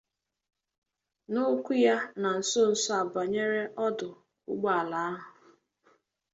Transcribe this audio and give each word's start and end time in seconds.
n'okwu 1.31 1.73
ya 1.85 1.95
na 2.21 2.29
nsonso 2.39 2.91
a 2.99 3.01
banyere 3.13 3.61
ọdụ 3.85 4.09
ụgbọelu 4.51 4.95
ahụ 5.07 5.23